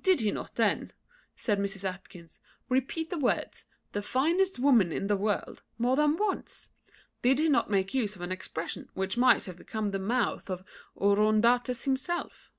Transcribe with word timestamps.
"Did 0.00 0.20
he 0.20 0.30
not 0.30 0.54
then," 0.54 0.94
said 1.36 1.58
Mrs. 1.58 1.84
Atkinson, 1.84 2.40
"repeat 2.70 3.10
the 3.10 3.18
words, 3.18 3.66
the 3.92 4.00
finest 4.00 4.58
woman 4.58 4.90
in 4.90 5.06
the 5.06 5.18
world, 5.18 5.62
more 5.76 5.96
than 5.96 6.16
once? 6.16 6.70
did 7.20 7.38
he 7.38 7.50
not 7.50 7.68
make 7.68 7.92
use 7.92 8.16
of 8.16 8.22
an 8.22 8.32
expression 8.32 8.88
which 8.94 9.18
might 9.18 9.44
have 9.44 9.58
become 9.58 9.90
the 9.90 9.98
mouth 9.98 10.48
of 10.48 10.64
Oroondates 10.96 11.84
himself? 11.84 12.50